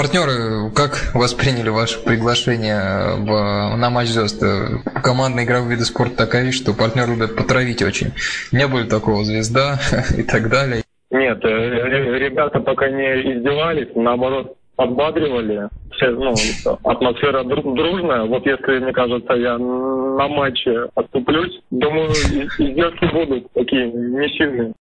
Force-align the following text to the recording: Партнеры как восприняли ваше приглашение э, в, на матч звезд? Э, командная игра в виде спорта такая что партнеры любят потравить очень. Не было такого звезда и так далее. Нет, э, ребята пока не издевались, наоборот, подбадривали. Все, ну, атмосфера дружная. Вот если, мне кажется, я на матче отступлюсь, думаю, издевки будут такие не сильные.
Партнеры 0.00 0.70
как 0.74 1.12
восприняли 1.12 1.68
ваше 1.68 2.02
приглашение 2.02 2.80
э, 2.80 3.16
в, 3.16 3.76
на 3.76 3.90
матч 3.90 4.08
звезд? 4.08 4.42
Э, 4.42 4.78
командная 5.02 5.44
игра 5.44 5.60
в 5.60 5.68
виде 5.68 5.82
спорта 5.82 6.16
такая 6.16 6.50
что 6.52 6.72
партнеры 6.72 7.12
любят 7.12 7.36
потравить 7.36 7.82
очень. 7.82 8.12
Не 8.50 8.66
было 8.66 8.84
такого 8.84 9.24
звезда 9.24 9.78
и 10.16 10.22
так 10.22 10.48
далее. 10.48 10.84
Нет, 11.10 11.44
э, 11.44 12.18
ребята 12.18 12.60
пока 12.60 12.88
не 12.88 13.04
издевались, 13.30 13.94
наоборот, 13.94 14.56
подбадривали. 14.74 15.68
Все, 15.92 16.08
ну, 16.12 16.32
атмосфера 16.82 17.44
дружная. 17.44 18.24
Вот 18.24 18.46
если, 18.46 18.78
мне 18.78 18.92
кажется, 18.94 19.34
я 19.34 19.58
на 19.58 20.28
матче 20.28 20.88
отступлюсь, 20.94 21.60
думаю, 21.70 22.08
издевки 22.12 23.04
будут 23.12 23.52
такие 23.52 23.92
не 23.92 24.28
сильные. 24.30 24.72